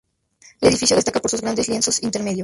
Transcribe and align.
El 0.61 0.69
edificio 0.69 0.95
destaca 0.95 1.19
por 1.19 1.29
sus 1.29 1.41
grandes 1.41 1.69
lienzos 1.69 2.01
intermedios. 2.01 2.39